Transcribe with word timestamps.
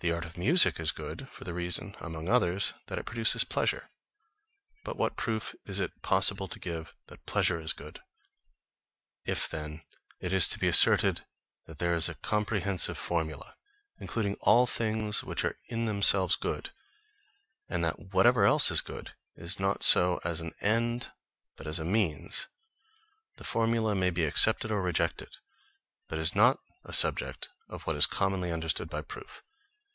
The 0.00 0.10
art 0.10 0.24
of 0.24 0.36
music 0.36 0.80
is 0.80 0.90
good, 0.90 1.28
for 1.28 1.44
the 1.44 1.54
reason, 1.54 1.94
among 2.00 2.28
others, 2.28 2.72
that 2.88 2.98
it 2.98 3.06
produces 3.06 3.44
pleasure; 3.44 3.88
but 4.82 4.96
what 4.96 5.14
proof 5.14 5.54
is 5.64 5.78
it 5.78 6.02
possible 6.02 6.48
to 6.48 6.58
give 6.58 6.92
that 7.06 7.24
pleasure 7.24 7.60
is 7.60 7.72
good? 7.72 8.00
If, 9.24 9.48
then, 9.48 9.80
it 10.18 10.32
is 10.32 10.52
asserted 10.60 11.24
that 11.66 11.78
there 11.78 11.94
is 11.94 12.08
a 12.08 12.16
comprehensive 12.16 12.98
formula, 12.98 13.54
including 14.00 14.34
all 14.40 14.66
things 14.66 15.22
which 15.22 15.44
are 15.44 15.56
in 15.68 15.84
themselves 15.84 16.34
good, 16.34 16.72
and 17.68 17.84
that 17.84 18.12
whatever 18.12 18.44
else 18.44 18.72
is 18.72 18.80
good, 18.80 19.12
is 19.36 19.60
not 19.60 19.84
so 19.84 20.18
as 20.24 20.40
an 20.40 20.52
end, 20.60 21.12
but 21.56 21.68
as 21.68 21.78
a 21.78 21.84
mean, 21.84 22.28
the 23.36 23.44
formula 23.44 23.94
may 23.94 24.10
be 24.10 24.24
accepted 24.24 24.72
or 24.72 24.82
rejected, 24.82 25.36
but 26.08 26.18
is 26.18 26.34
not 26.34 26.58
a 26.84 26.92
subject 26.92 27.50
of 27.68 27.86
what 27.86 27.94
is 27.94 28.06
commonly 28.06 28.50
understood 28.50 28.90
by 28.90 29.00
proof. 29.00 29.44